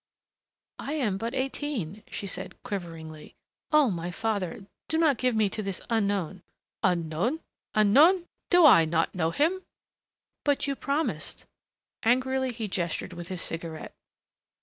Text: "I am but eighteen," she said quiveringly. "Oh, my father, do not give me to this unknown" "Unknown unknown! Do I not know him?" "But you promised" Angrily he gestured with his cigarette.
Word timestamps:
"I 0.79 0.93
am 0.93 1.19
but 1.19 1.35
eighteen," 1.35 2.01
she 2.09 2.25
said 2.25 2.55
quiveringly. 2.63 3.35
"Oh, 3.71 3.91
my 3.91 4.09
father, 4.09 4.65
do 4.87 4.97
not 4.97 5.19
give 5.19 5.35
me 5.35 5.47
to 5.49 5.61
this 5.61 5.79
unknown" 5.91 6.41
"Unknown 6.81 7.39
unknown! 7.75 8.25
Do 8.49 8.65
I 8.65 8.85
not 8.85 9.13
know 9.13 9.29
him?" 9.29 9.61
"But 10.43 10.65
you 10.65 10.75
promised" 10.75 11.45
Angrily 12.03 12.51
he 12.51 12.67
gestured 12.67 13.13
with 13.13 13.27
his 13.27 13.43
cigarette. 13.43 13.93